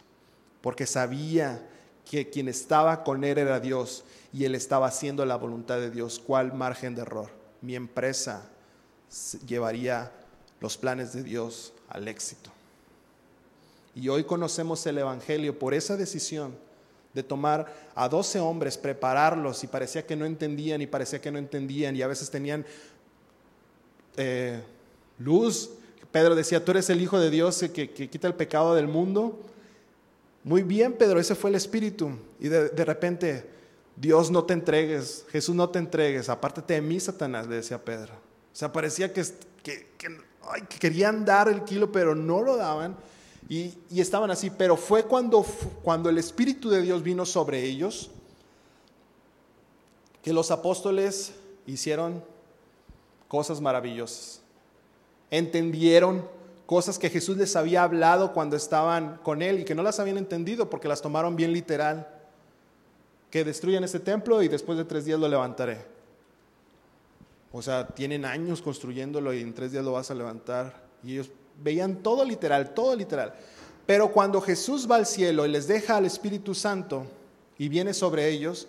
[0.62, 1.65] porque sabía
[2.10, 6.19] que quien estaba con él era Dios y él estaba haciendo la voluntad de Dios.
[6.26, 7.30] ¿Cuál margen de error?
[7.62, 8.50] Mi empresa
[9.45, 10.12] llevaría
[10.60, 12.50] los planes de Dios al éxito.
[13.93, 16.56] Y hoy conocemos el Evangelio por esa decisión
[17.13, 21.38] de tomar a 12 hombres, prepararlos y parecía que no entendían y parecía que no
[21.38, 22.65] entendían y a veces tenían
[24.17, 24.60] eh,
[25.19, 25.69] luz.
[26.12, 29.39] Pedro decía, tú eres el Hijo de Dios que, que quita el pecado del mundo.
[30.43, 32.12] Muy bien, Pedro, ese fue el espíritu.
[32.39, 33.49] Y de, repente,
[33.95, 38.13] Dios no te entregues, Jesús no te entregues, apártate de mí, Satanás, le decía Pedro.
[38.13, 39.23] O sea, parecía que,
[39.63, 39.88] que,
[40.80, 42.95] querían dar el kilo, pero no lo daban.
[43.49, 45.45] Y, y estaban así, pero fue cuando,
[45.84, 48.12] cuando el Espíritu de Dios vino sobre ellos
[50.21, 51.34] que los apóstoles
[51.65, 52.23] hicieron
[53.28, 54.41] cosas maravillosas.
[55.32, 56.28] Entendieron
[56.69, 60.19] cosas que Jesús les había hablado cuando estaban con él y que no las habían
[60.19, 62.08] entendido porque las tomaron bien literal.
[63.32, 65.84] Que destruyan este templo y después de tres días lo levantaré.
[67.51, 70.84] O sea, tienen años construyéndolo y en tres días lo vas a levantar.
[71.03, 73.34] Y ellos veían todo literal, todo literal.
[73.88, 77.08] Pero cuando Jesús va al cielo y les deja al Espíritu Santo
[77.58, 78.67] y viene sobre ellos,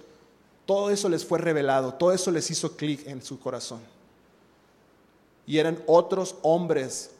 [0.65, 3.81] todo eso les fue revelado, todo eso les hizo clic en su corazón.
[5.47, 7.11] Y eran otros hombres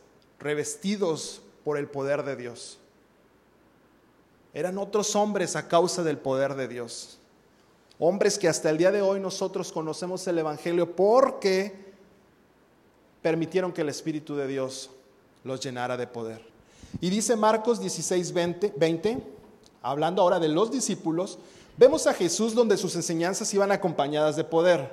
[0.41, 2.79] revestidos por el poder de Dios.
[4.53, 7.19] Eran otros hombres a causa del poder de Dios.
[7.99, 11.93] Hombres que hasta el día de hoy nosotros conocemos el Evangelio porque
[13.23, 14.91] permitieron que el Espíritu de Dios
[15.45, 16.43] los llenara de poder.
[17.01, 19.23] Y dice Marcos 16, 20, 20
[19.83, 21.39] hablando ahora de los discípulos,
[21.77, 24.91] vemos a Jesús donde sus enseñanzas iban acompañadas de poder.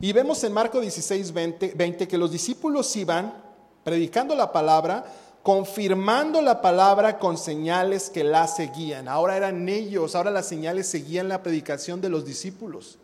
[0.00, 3.47] Y vemos en Marcos 16, 20, 20 que los discípulos iban
[3.88, 5.02] predicando la palabra,
[5.42, 9.08] confirmando la palabra con señales que la seguían.
[9.08, 12.98] Ahora eran ellos, ahora las señales seguían la predicación de los discípulos.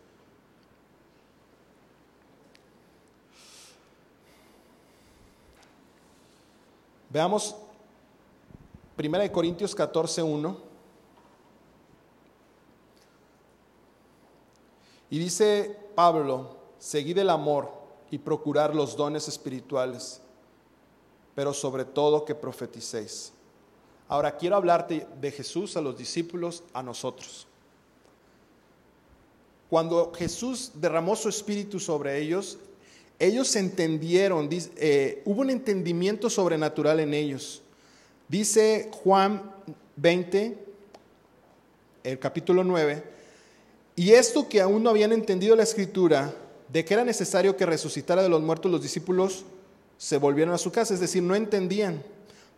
[7.09, 7.55] Veamos
[8.95, 10.57] 1 Corintios 14, 1.
[15.09, 17.71] Y dice Pablo, seguid el amor
[18.11, 20.21] y procurar los dones espirituales
[21.35, 23.33] pero sobre todo que profeticéis.
[24.07, 27.47] Ahora quiero hablarte de Jesús a los discípulos, a nosotros.
[29.69, 32.57] Cuando Jesús derramó su espíritu sobre ellos,
[33.19, 37.61] ellos entendieron, eh, hubo un entendimiento sobrenatural en ellos.
[38.27, 39.51] Dice Juan
[39.95, 40.65] 20,
[42.03, 43.03] el capítulo 9,
[43.95, 46.33] y esto que aún no habían entendido la escritura,
[46.67, 49.45] de que era necesario que resucitara de los muertos los discípulos,
[49.97, 52.03] se volvieron a su casa, es decir, no entendían.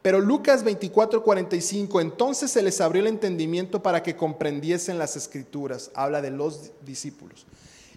[0.01, 5.91] Pero Lucas 24, 45, entonces se les abrió el entendimiento para que comprendiesen las escrituras.
[5.95, 7.45] Habla de los discípulos.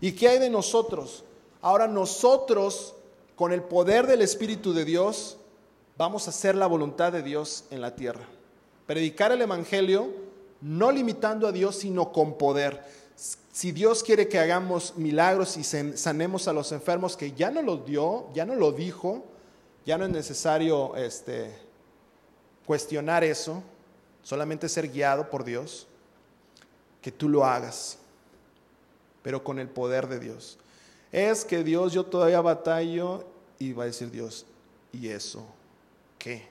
[0.01, 1.25] ¿Y qué hay de nosotros?
[1.63, 2.95] Ahora nosotros,
[3.37, 5.37] con el poder del Espíritu de Dios,
[5.99, 8.27] vamos a hacer la voluntad de Dios en la tierra.
[8.87, 10.09] Predicar el Evangelio,
[10.63, 12.83] no limitando a Dios, sino con poder.
[13.53, 17.79] Si Dios quiere que hagamos milagros y sanemos a los enfermos, que ya no lo
[17.79, 19.25] dio, ya no lo dijo,
[19.85, 21.53] ya no es necesario este,
[22.65, 23.63] cuestionar eso,
[24.23, 25.89] solamente ser guiado por Dios,
[27.03, 27.99] que tú lo hagas,
[29.23, 30.59] pero con el poder de Dios.
[31.11, 33.25] Es que Dios, yo todavía batallo
[33.59, 34.47] y va a decir Dios,
[34.93, 35.45] ¿y eso
[36.19, 36.47] qué?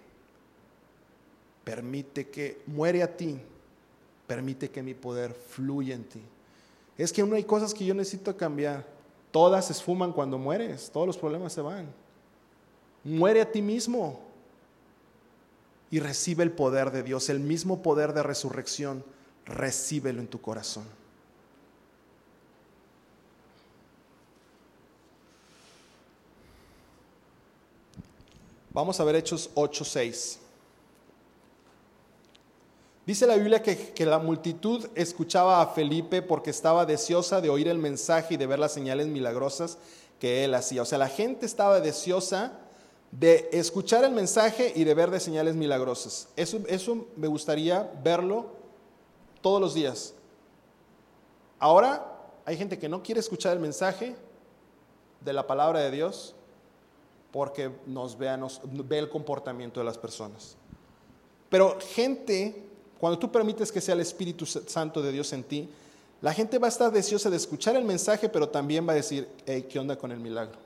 [1.64, 3.40] Permite que muere a ti,
[4.28, 6.22] permite que mi poder fluya en ti.
[7.00, 8.86] Es que no hay cosas que yo necesito cambiar.
[9.32, 11.88] Todas se esfuman cuando mueres, todos los problemas se van.
[13.06, 14.20] Muere a ti mismo
[15.90, 19.06] y recibe el poder de Dios, el mismo poder de resurrección,
[19.46, 20.84] recíbelo en tu corazón.
[28.72, 30.49] Vamos a ver Hechos 8:6.
[33.10, 37.80] Dice la Biblia que, la multitud escuchaba a Felipe porque estaba deseosa de oír el
[37.80, 39.80] mensaje y de ver las señales milagrosas
[40.20, 40.84] que él hacía.
[40.84, 42.52] O sea, la gente estaba deseosa
[43.12, 46.28] de escuchar el mensaje y de ver de señales milagrosas.
[46.36, 48.52] Eso, eso me gustaría verlo
[49.42, 50.14] todos los días.
[51.58, 54.16] Ahora hay gente que no quiere escuchar el mensaje
[55.22, 56.36] de la palabra de Dios
[57.32, 60.58] porque nos ve, nos, ve el comportamiento de las personas.
[61.50, 62.69] Pero gente,
[63.00, 65.70] cuando tú permites que sea el Espíritu Santo de Dios en ti,
[66.22, 69.28] la gente va a estar deseosa de escuchar el mensaje, pero también va a decir,
[69.46, 70.58] hey, ¿qué onda con el milagro?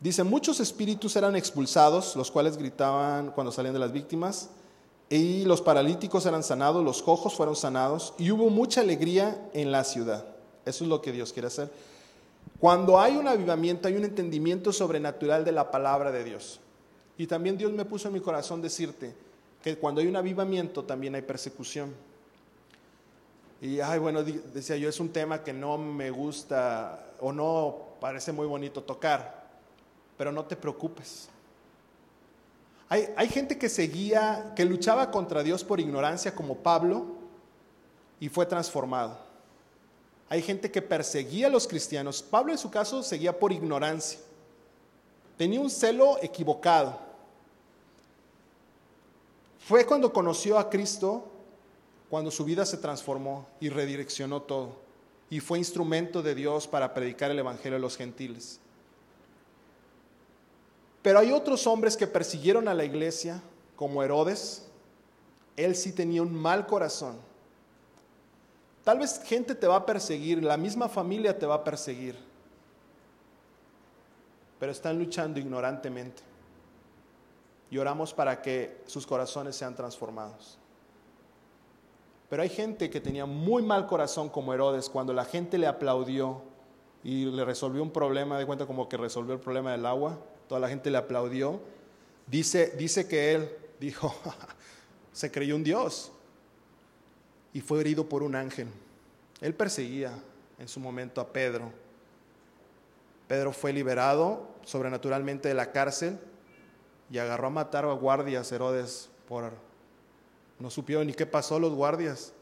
[0.00, 4.50] Dice, muchos espíritus eran expulsados, los cuales gritaban cuando salían de las víctimas,
[5.08, 9.84] y los paralíticos eran sanados, los cojos fueron sanados, y hubo mucha alegría en la
[9.84, 10.26] ciudad.
[10.64, 11.70] Eso es lo que Dios quiere hacer.
[12.58, 16.58] Cuando hay un avivamiento, hay un entendimiento sobrenatural de la palabra de Dios.
[17.16, 19.14] Y también Dios me puso en mi corazón decirte
[19.66, 21.92] que cuando hay un avivamiento también hay persecución.
[23.60, 28.30] Y, ay, bueno, decía yo, es un tema que no me gusta o no parece
[28.30, 29.44] muy bonito tocar
[30.16, 31.28] pero no te preocupes.
[32.88, 37.16] Hay, hay, gente que seguía, que luchaba contra Dios por ignorancia como Pablo
[38.20, 39.18] y fue transformado.
[40.28, 42.22] Hay gente que perseguía a los cristianos.
[42.22, 44.20] Pablo en su caso seguía por ignorancia.
[45.36, 47.05] Tenía un celo equivocado.
[49.66, 51.24] Fue cuando conoció a Cristo,
[52.08, 54.76] cuando su vida se transformó y redireccionó todo.
[55.28, 58.60] Y fue instrumento de Dios para predicar el Evangelio a los gentiles.
[61.02, 63.42] Pero hay otros hombres que persiguieron a la iglesia,
[63.74, 64.68] como Herodes.
[65.56, 67.16] Él sí tenía un mal corazón.
[68.84, 72.16] Tal vez gente te va a perseguir, la misma familia te va a perseguir,
[74.60, 76.22] pero están luchando ignorantemente.
[77.70, 80.58] Y oramos para que sus corazones sean transformados.
[82.28, 86.42] Pero hay gente que tenía muy mal corazón como Herodes, cuando la gente le aplaudió
[87.04, 90.60] y le resolvió un problema, de cuenta como que resolvió el problema del agua, toda
[90.60, 91.60] la gente le aplaudió.
[92.26, 94.14] Dice, dice que él dijo,
[95.12, 96.10] se creyó un Dios
[97.52, 98.68] y fue herido por un ángel.
[99.40, 100.12] Él perseguía
[100.58, 101.70] en su momento a Pedro.
[103.28, 106.18] Pedro fue liberado sobrenaturalmente de la cárcel
[107.10, 109.52] y agarró a matar a guardias Herodes por
[110.58, 112.32] no supieron ni qué pasó los guardias.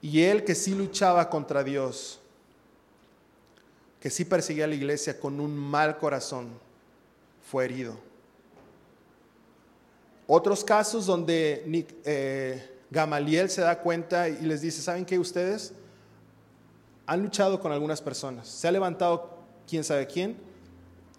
[0.00, 2.20] Y él que sí luchaba contra Dios,
[4.00, 6.48] que sí perseguía a la iglesia con un mal corazón,
[7.50, 7.96] fue herido.
[10.26, 15.72] Otros casos donde eh, Gamaliel se da cuenta y les dice, ¿saben qué ustedes?
[17.06, 20.36] Han luchado con algunas personas, se ha levantado quién sabe quién,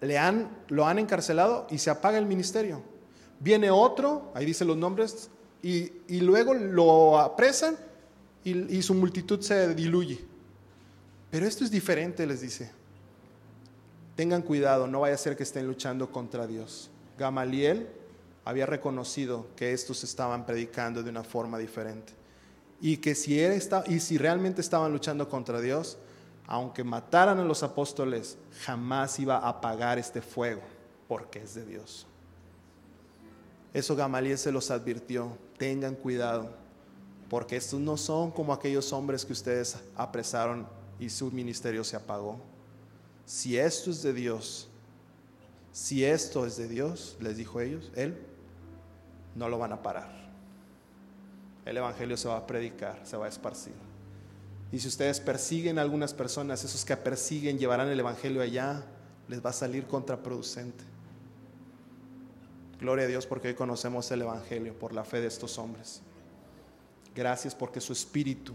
[0.01, 2.81] le han, lo han encarcelado y se apaga el ministerio.
[3.39, 5.29] Viene otro, ahí dice los nombres,
[5.61, 5.91] y,
[6.21, 7.77] luego lo apresan
[8.43, 10.25] y, y su multitud se diluye.
[11.29, 12.71] Pero esto es diferente, les dice.
[14.15, 16.89] Tengan cuidado, no vaya a ser que estén luchando contra Dios.
[17.17, 17.87] Gamaliel
[18.45, 22.13] había reconocido que estos estaban predicando de una forma diferente.
[22.81, 25.97] Y que si, él está, y si realmente estaban luchando contra Dios,
[26.51, 30.63] aunque mataran a los apóstoles, jamás iba a apagar este fuego,
[31.07, 32.07] porque es de Dios.
[33.71, 36.49] Eso Gamaliel se los advirtió tengan cuidado,
[37.29, 40.67] porque estos no son como aquellos hombres que ustedes apresaron
[40.99, 42.39] y su ministerio se apagó.
[43.27, 44.69] Si esto es de Dios,
[45.71, 48.17] si esto es de Dios, les dijo ellos, Él,
[49.35, 50.31] no lo van a parar.
[51.63, 53.88] El Evangelio se va a predicar, se va a esparcir.
[54.71, 58.83] Y si ustedes persiguen a algunas personas, esos que persiguen llevarán el Evangelio allá,
[59.27, 60.83] les va a salir contraproducente.
[62.79, 66.01] Gloria a Dios porque hoy conocemos el Evangelio por la fe de estos hombres.
[67.15, 68.53] Gracias porque su espíritu,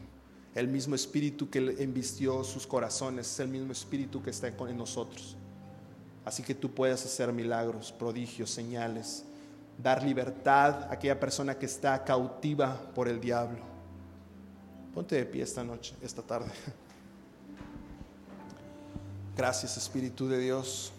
[0.55, 5.37] el mismo espíritu que embistió sus corazones, es el mismo espíritu que está en nosotros.
[6.25, 9.25] Así que tú puedes hacer milagros, prodigios, señales,
[9.83, 13.74] dar libertad a aquella persona que está cautiva por el diablo.
[14.95, 16.53] Ponte de pie esta noche, esta tarde.
[19.37, 20.93] Gracias Espíritu de Dios.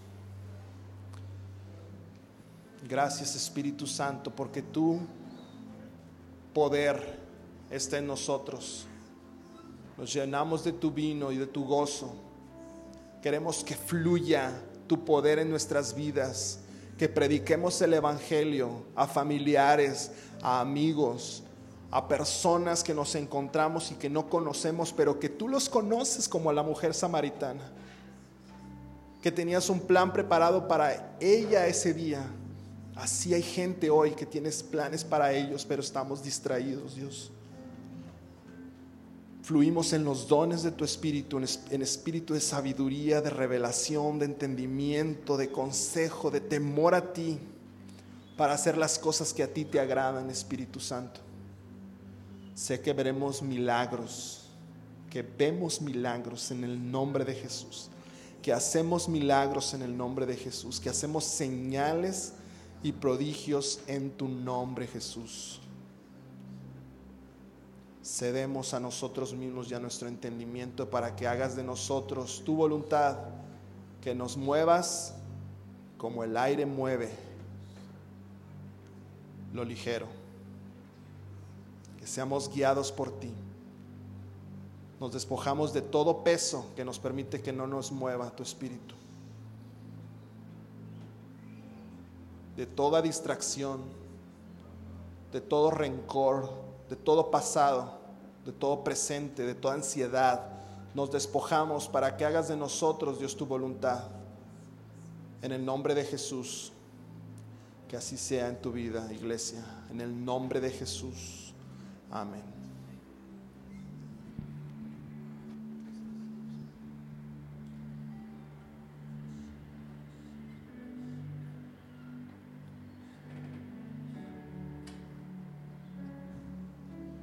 [2.86, 5.00] Gracias Espíritu Santo, porque tu
[6.54, 7.18] poder
[7.72, 8.86] está en nosotros.
[9.98, 12.14] Nos llenamos de tu vino y de tu gozo.
[13.22, 14.52] Queremos que fluya
[14.88, 16.60] tu poder en nuestras vidas,
[16.98, 21.45] que prediquemos el Evangelio a familiares, a amigos,
[21.96, 26.50] a personas que nos encontramos y que no conocemos, pero que tú los conoces como
[26.50, 27.72] a la mujer samaritana,
[29.22, 32.26] que tenías un plan preparado para ella ese día
[32.96, 37.32] Así hay gente hoy que tienes planes para ellos, pero estamos distraídos, Dios.
[39.44, 45.38] Fluimos en los dones de tu espíritu, en espíritu de sabiduría, de revelación, de entendimiento,
[45.38, 47.38] de consejo, de temor a ti,
[48.38, 51.25] para hacer las cosas que a ti te agradan, Espíritu Santo.
[52.56, 54.48] Sé que veremos milagros,
[55.10, 57.90] que vemos milagros en el nombre de Jesús,
[58.42, 62.34] que hacemos milagros en el nombre de Jesús, que hacemos señales
[62.82, 65.60] y prodigios en tu nombre, Jesús.
[68.02, 73.18] Cedemos a nosotros mismos y a nuestro entendimiento para que hagas de nosotros tu voluntad,
[74.00, 75.16] que nos muevas
[75.98, 77.10] como el aire mueve
[79.54, 80.08] lo ligero,
[82.08, 83.32] seamos guiados por ti.
[85.00, 88.96] Nos despojamos de todo peso que nos permite que no nos mueva tu espíritu.
[92.56, 93.82] de toda distracción,
[95.32, 96.50] de todo rencor,
[96.90, 97.98] de todo pasado,
[98.46, 100.48] de todo presente, de toda ansiedad.
[100.94, 104.04] Nos despojamos para que hagas de nosotros, Dios, tu voluntad.
[105.42, 106.72] En el nombre de Jesús,
[107.90, 109.64] que así sea en tu vida, iglesia.
[109.92, 111.45] En el nombre de Jesús.
[112.16, 112.42] Amén.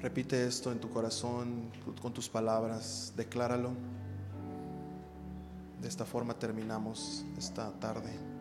[0.03, 1.71] Repite esto en tu corazón
[2.03, 3.71] con tus palabras, decláralo.
[5.81, 8.32] De esta forma terminamos esta tarde.